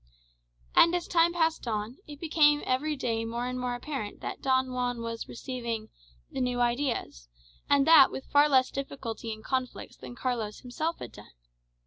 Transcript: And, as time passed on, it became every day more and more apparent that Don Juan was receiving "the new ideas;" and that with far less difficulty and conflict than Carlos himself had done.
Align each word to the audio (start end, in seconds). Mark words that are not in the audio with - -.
And, 0.75 0.95
as 0.95 1.07
time 1.07 1.31
passed 1.33 1.67
on, 1.67 1.97
it 2.07 2.19
became 2.19 2.63
every 2.65 2.95
day 2.95 3.23
more 3.23 3.45
and 3.45 3.59
more 3.59 3.75
apparent 3.75 4.19
that 4.21 4.41
Don 4.41 4.73
Juan 4.73 5.03
was 5.03 5.27
receiving 5.27 5.89
"the 6.31 6.41
new 6.41 6.59
ideas;" 6.59 7.29
and 7.69 7.85
that 7.85 8.09
with 8.09 8.25
far 8.25 8.49
less 8.49 8.71
difficulty 8.71 9.31
and 9.31 9.43
conflict 9.43 10.01
than 10.01 10.15
Carlos 10.15 10.61
himself 10.61 10.97
had 10.97 11.11
done. 11.11 11.33